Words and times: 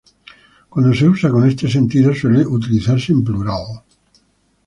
Cuando 0.69 0.95
se 0.95 1.07
usa 1.07 1.29
con 1.29 1.47
este 1.47 1.69
sentido, 1.69 2.11
suele 2.15 2.43
utilizarse 2.43 3.11
en 3.11 3.23
plural. 3.23 3.83